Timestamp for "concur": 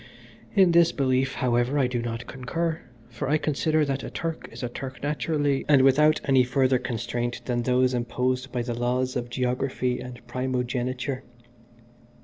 2.25-2.81